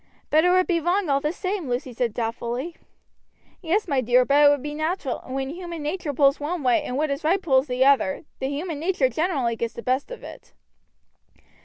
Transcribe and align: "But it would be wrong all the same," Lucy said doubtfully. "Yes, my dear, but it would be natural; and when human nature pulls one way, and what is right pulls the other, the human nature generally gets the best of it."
"But 0.31 0.43
it 0.43 0.49
would 0.49 0.65
be 0.65 0.79
wrong 0.79 1.09
all 1.09 1.21
the 1.21 1.31
same," 1.31 1.69
Lucy 1.69 1.93
said 1.93 2.15
doubtfully. 2.15 2.75
"Yes, 3.61 3.87
my 3.87 4.01
dear, 4.01 4.25
but 4.25 4.43
it 4.43 4.49
would 4.49 4.63
be 4.63 4.73
natural; 4.73 5.19
and 5.19 5.35
when 5.35 5.51
human 5.51 5.83
nature 5.83 6.11
pulls 6.11 6.39
one 6.39 6.63
way, 6.63 6.81
and 6.81 6.97
what 6.97 7.11
is 7.11 7.23
right 7.23 7.39
pulls 7.39 7.67
the 7.67 7.85
other, 7.85 8.23
the 8.39 8.47
human 8.47 8.79
nature 8.79 9.09
generally 9.09 9.55
gets 9.55 9.75
the 9.75 9.83
best 9.83 10.09
of 10.09 10.23
it." 10.23 10.53